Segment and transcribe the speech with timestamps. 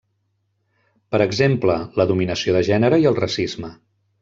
[1.15, 3.73] Per exemple, la dominació de gènere i el racisme.